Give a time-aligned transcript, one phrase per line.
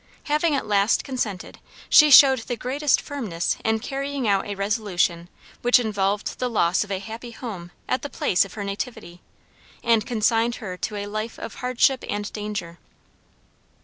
[0.23, 5.29] Having at last consented, she showed the greatest firmness in carrying out a resolution
[5.61, 9.21] which involved the loss of a happy home at the place of her nativity,
[9.83, 12.79] and consigned her to a life of hardship and danger.